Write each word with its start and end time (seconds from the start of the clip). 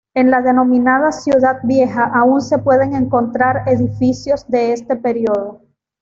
En 0.15 0.31
la 0.31 0.41
denominada 0.41 1.11
"Ciudad 1.11 1.59
Vieja" 1.61 2.03
aún 2.11 2.41
se 2.41 2.57
pueden 2.57 2.95
encontrar 2.95 3.65
edificios 3.69 4.49
de 4.49 4.73
este 4.73 4.95
periodo. 4.95 5.61